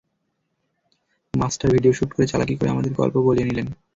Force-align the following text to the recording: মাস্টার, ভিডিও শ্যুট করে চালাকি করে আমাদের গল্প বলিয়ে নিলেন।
মাস্টার, 1.33 1.67
ভিডিও 1.71 1.93
শ্যুট 1.93 2.09
করে 2.13 2.25
চালাকি 2.27 2.53
করে 2.55 2.69
আমাদের 2.69 2.91
গল্প 2.93 3.15
বলিয়ে 3.27 3.47
নিলেন। 3.49 3.67